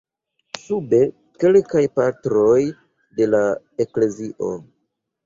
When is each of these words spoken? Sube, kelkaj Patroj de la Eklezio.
Sube, 0.59 1.01
kelkaj 1.43 1.83
Patroj 1.99 2.57
de 3.21 3.29
la 3.35 3.43
Eklezio. 3.87 4.49